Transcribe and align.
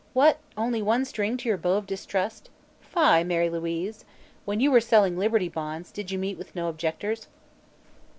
"What, 0.13 0.39
only 0.57 0.81
one 0.81 1.05
string 1.05 1.37
to 1.37 1.47
your 1.47 1.59
bow 1.59 1.73
of 1.73 1.85
distrust? 1.85 2.49
Fie, 2.79 3.21
Mary 3.23 3.51
Louise! 3.51 4.03
When 4.45 4.59
you 4.59 4.71
were 4.71 4.81
selling 4.81 5.15
Liberty 5.15 5.47
Bonds, 5.47 5.91
did 5.91 6.09
you 6.09 6.17
meet 6.17 6.39
with 6.39 6.55
no 6.55 6.69
objectors?" 6.69 7.27